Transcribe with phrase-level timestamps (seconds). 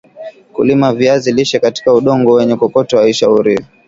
[0.53, 3.65] kulima viazi lishe katika udongo wenye kokoto haishauriwi